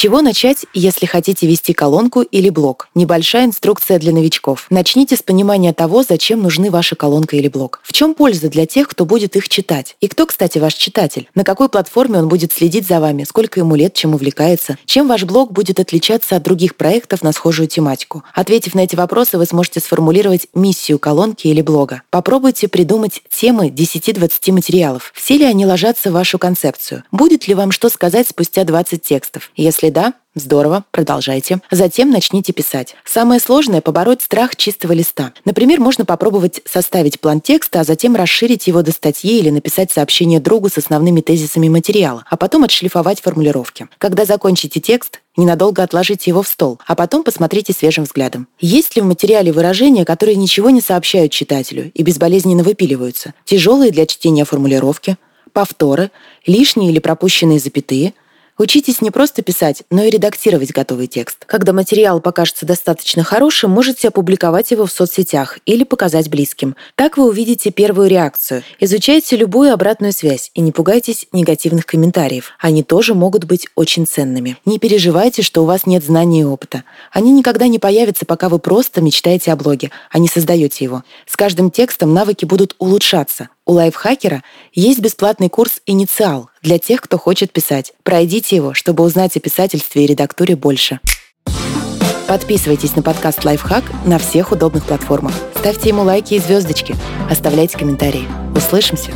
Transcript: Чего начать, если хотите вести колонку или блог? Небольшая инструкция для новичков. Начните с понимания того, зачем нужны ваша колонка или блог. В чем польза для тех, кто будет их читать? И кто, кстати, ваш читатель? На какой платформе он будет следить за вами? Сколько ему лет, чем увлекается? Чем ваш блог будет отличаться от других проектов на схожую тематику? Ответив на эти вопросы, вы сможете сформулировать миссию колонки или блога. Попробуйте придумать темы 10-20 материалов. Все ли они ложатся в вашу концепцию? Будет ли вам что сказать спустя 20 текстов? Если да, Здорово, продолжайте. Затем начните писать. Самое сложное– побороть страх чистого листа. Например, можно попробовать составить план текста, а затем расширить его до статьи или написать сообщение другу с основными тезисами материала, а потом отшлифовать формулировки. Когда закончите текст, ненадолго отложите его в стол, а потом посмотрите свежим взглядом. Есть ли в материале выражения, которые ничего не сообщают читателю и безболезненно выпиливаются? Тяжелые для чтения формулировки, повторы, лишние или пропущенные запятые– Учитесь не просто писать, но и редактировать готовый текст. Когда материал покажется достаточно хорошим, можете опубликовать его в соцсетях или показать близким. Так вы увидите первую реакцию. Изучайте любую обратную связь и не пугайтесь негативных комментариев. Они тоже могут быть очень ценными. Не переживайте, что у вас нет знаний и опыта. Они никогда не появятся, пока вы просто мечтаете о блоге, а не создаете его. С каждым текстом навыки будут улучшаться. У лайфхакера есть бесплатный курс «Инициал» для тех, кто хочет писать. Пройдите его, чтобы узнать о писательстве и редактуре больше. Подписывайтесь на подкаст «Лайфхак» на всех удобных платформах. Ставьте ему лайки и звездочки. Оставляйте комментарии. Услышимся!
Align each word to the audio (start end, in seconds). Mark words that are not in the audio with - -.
Чего 0.00 0.22
начать, 0.22 0.64
если 0.72 1.04
хотите 1.04 1.46
вести 1.46 1.74
колонку 1.74 2.22
или 2.22 2.48
блог? 2.48 2.88
Небольшая 2.94 3.44
инструкция 3.44 3.98
для 3.98 4.14
новичков. 4.14 4.64
Начните 4.70 5.14
с 5.14 5.22
понимания 5.22 5.74
того, 5.74 6.02
зачем 6.02 6.40
нужны 6.42 6.70
ваша 6.70 6.96
колонка 6.96 7.36
или 7.36 7.48
блог. 7.48 7.82
В 7.84 7.92
чем 7.92 8.14
польза 8.14 8.48
для 8.48 8.64
тех, 8.64 8.88
кто 8.88 9.04
будет 9.04 9.36
их 9.36 9.50
читать? 9.50 9.96
И 10.00 10.08
кто, 10.08 10.24
кстати, 10.24 10.56
ваш 10.56 10.72
читатель? 10.72 11.28
На 11.34 11.44
какой 11.44 11.68
платформе 11.68 12.18
он 12.18 12.28
будет 12.28 12.50
следить 12.50 12.86
за 12.86 12.98
вами? 12.98 13.24
Сколько 13.24 13.60
ему 13.60 13.74
лет, 13.74 13.92
чем 13.92 14.14
увлекается? 14.14 14.78
Чем 14.86 15.06
ваш 15.06 15.24
блог 15.24 15.52
будет 15.52 15.78
отличаться 15.78 16.36
от 16.36 16.44
других 16.44 16.76
проектов 16.76 17.20
на 17.20 17.32
схожую 17.32 17.68
тематику? 17.68 18.24
Ответив 18.32 18.74
на 18.74 18.80
эти 18.80 18.96
вопросы, 18.96 19.36
вы 19.36 19.44
сможете 19.44 19.80
сформулировать 19.80 20.46
миссию 20.54 20.98
колонки 20.98 21.46
или 21.48 21.60
блога. 21.60 22.00
Попробуйте 22.08 22.68
придумать 22.68 23.22
темы 23.28 23.68
10-20 23.68 24.52
материалов. 24.52 25.12
Все 25.14 25.36
ли 25.36 25.44
они 25.44 25.66
ложатся 25.66 26.08
в 26.08 26.14
вашу 26.14 26.38
концепцию? 26.38 27.04
Будет 27.12 27.46
ли 27.48 27.54
вам 27.54 27.70
что 27.70 27.90
сказать 27.90 28.26
спустя 28.26 28.64
20 28.64 29.02
текстов? 29.02 29.50
Если 29.56 29.89
да, 29.90 30.14
Здорово, 30.36 30.84
продолжайте. 30.92 31.60
Затем 31.72 32.10
начните 32.10 32.52
писать. 32.52 32.94
Самое 33.04 33.40
сложное– 33.40 33.80
побороть 33.82 34.22
страх 34.22 34.54
чистого 34.54 34.92
листа. 34.92 35.32
Например, 35.44 35.80
можно 35.80 36.04
попробовать 36.04 36.60
составить 36.64 37.18
план 37.18 37.40
текста, 37.40 37.80
а 37.80 37.84
затем 37.84 38.14
расширить 38.14 38.68
его 38.68 38.82
до 38.82 38.92
статьи 38.92 39.40
или 39.40 39.50
написать 39.50 39.90
сообщение 39.90 40.38
другу 40.38 40.68
с 40.68 40.78
основными 40.78 41.20
тезисами 41.20 41.68
материала, 41.68 42.24
а 42.30 42.36
потом 42.36 42.62
отшлифовать 42.62 43.20
формулировки. 43.20 43.88
Когда 43.98 44.24
закончите 44.24 44.78
текст, 44.78 45.20
ненадолго 45.36 45.82
отложите 45.82 46.30
его 46.30 46.44
в 46.44 46.48
стол, 46.48 46.78
а 46.86 46.94
потом 46.94 47.24
посмотрите 47.24 47.72
свежим 47.72 48.04
взглядом. 48.04 48.46
Есть 48.60 48.94
ли 48.94 49.02
в 49.02 49.06
материале 49.06 49.50
выражения, 49.50 50.04
которые 50.04 50.36
ничего 50.36 50.70
не 50.70 50.80
сообщают 50.80 51.32
читателю 51.32 51.90
и 51.92 52.02
безболезненно 52.04 52.62
выпиливаются? 52.62 53.34
Тяжелые 53.44 53.90
для 53.90 54.06
чтения 54.06 54.44
формулировки, 54.44 55.16
повторы, 55.52 56.12
лишние 56.46 56.92
или 56.92 57.00
пропущенные 57.00 57.58
запятые– 57.58 58.14
Учитесь 58.60 59.00
не 59.00 59.10
просто 59.10 59.40
писать, 59.40 59.84
но 59.90 60.04
и 60.04 60.10
редактировать 60.10 60.70
готовый 60.70 61.06
текст. 61.06 61.46
Когда 61.46 61.72
материал 61.72 62.20
покажется 62.20 62.66
достаточно 62.66 63.24
хорошим, 63.24 63.70
можете 63.70 64.08
опубликовать 64.08 64.70
его 64.70 64.84
в 64.84 64.92
соцсетях 64.92 65.58
или 65.64 65.82
показать 65.82 66.28
близким. 66.28 66.76
Так 66.94 67.16
вы 67.16 67.26
увидите 67.26 67.70
первую 67.70 68.10
реакцию. 68.10 68.62
Изучайте 68.78 69.36
любую 69.36 69.72
обратную 69.72 70.12
связь 70.12 70.50
и 70.52 70.60
не 70.60 70.72
пугайтесь 70.72 71.26
негативных 71.32 71.86
комментариев. 71.86 72.52
Они 72.60 72.82
тоже 72.82 73.14
могут 73.14 73.44
быть 73.44 73.66
очень 73.76 74.06
ценными. 74.06 74.58
Не 74.66 74.78
переживайте, 74.78 75.40
что 75.40 75.62
у 75.62 75.64
вас 75.64 75.86
нет 75.86 76.04
знаний 76.04 76.42
и 76.42 76.44
опыта. 76.44 76.84
Они 77.12 77.32
никогда 77.32 77.66
не 77.66 77.78
появятся, 77.78 78.26
пока 78.26 78.50
вы 78.50 78.58
просто 78.58 79.00
мечтаете 79.00 79.52
о 79.52 79.56
блоге, 79.56 79.90
а 80.10 80.18
не 80.18 80.28
создаете 80.28 80.84
его. 80.84 81.02
С 81.24 81.34
каждым 81.34 81.70
текстом 81.70 82.12
навыки 82.12 82.44
будут 82.44 82.76
улучшаться. 82.78 83.48
У 83.70 83.72
лайфхакера 83.72 84.42
есть 84.72 84.98
бесплатный 84.98 85.48
курс 85.48 85.80
«Инициал» 85.86 86.50
для 86.60 86.80
тех, 86.80 87.00
кто 87.00 87.18
хочет 87.18 87.52
писать. 87.52 87.92
Пройдите 88.02 88.56
его, 88.56 88.74
чтобы 88.74 89.04
узнать 89.04 89.36
о 89.36 89.40
писательстве 89.40 90.02
и 90.02 90.06
редактуре 90.08 90.56
больше. 90.56 90.98
Подписывайтесь 92.26 92.96
на 92.96 93.02
подкаст 93.02 93.44
«Лайфхак» 93.44 93.84
на 94.04 94.18
всех 94.18 94.50
удобных 94.50 94.84
платформах. 94.86 95.34
Ставьте 95.54 95.90
ему 95.90 96.02
лайки 96.02 96.34
и 96.34 96.40
звездочки. 96.40 96.96
Оставляйте 97.30 97.78
комментарии. 97.78 98.26
Услышимся! 98.56 99.12